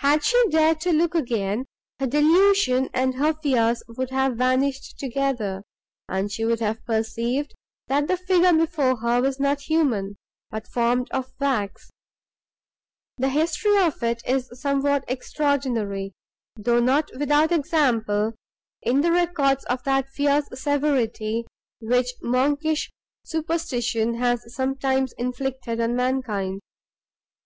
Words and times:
Had 0.00 0.22
she 0.22 0.36
dared 0.50 0.82
to 0.82 0.92
look 0.92 1.14
again, 1.14 1.64
her 1.98 2.06
delusion 2.06 2.90
and 2.92 3.14
her 3.14 3.32
fears 3.32 3.82
would 3.88 4.10
have 4.10 4.36
vanished 4.36 4.98
together, 4.98 5.62
and 6.10 6.30
she 6.30 6.44
would 6.44 6.60
have 6.60 6.84
perceived, 6.84 7.54
that 7.88 8.06
the 8.06 8.18
figure 8.18 8.52
before 8.52 8.98
her 8.98 9.22
was 9.22 9.40
not 9.40 9.62
human, 9.62 10.16
but 10.50 10.66
formed 10.66 11.10
of 11.10 11.32
wax. 11.40 11.88
The 13.16 13.30
history 13.30 13.78
of 13.78 14.02
it 14.02 14.22
is 14.26 14.50
somewhat 14.60 15.06
extraordinary, 15.08 16.12
though 16.54 16.80
not 16.80 17.10
without 17.18 17.50
example 17.50 18.34
in 18.82 19.00
the 19.00 19.10
records 19.10 19.64
of 19.70 19.82
that 19.84 20.06
fierce 20.10 20.44
severity, 20.52 21.46
which 21.80 22.12
monkish 22.20 22.90
superstition 23.24 24.16
has 24.18 24.54
sometimes 24.54 25.14
inflicted 25.14 25.80
on 25.80 25.96
mankind. 25.96 26.60